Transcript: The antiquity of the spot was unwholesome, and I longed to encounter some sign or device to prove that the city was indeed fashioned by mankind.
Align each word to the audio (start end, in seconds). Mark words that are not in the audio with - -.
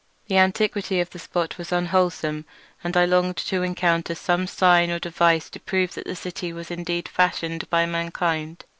The 0.25 0.37
antiquity 0.37 0.99
of 0.99 1.11
the 1.11 1.19
spot 1.19 1.59
was 1.59 1.71
unwholesome, 1.71 2.45
and 2.83 2.97
I 2.97 3.05
longed 3.05 3.37
to 3.37 3.61
encounter 3.61 4.15
some 4.15 4.47
sign 4.47 4.89
or 4.89 4.97
device 4.97 5.47
to 5.51 5.59
prove 5.59 5.93
that 5.93 6.05
the 6.07 6.15
city 6.15 6.51
was 6.51 6.71
indeed 6.71 7.07
fashioned 7.07 7.69
by 7.69 7.85
mankind. 7.85 8.65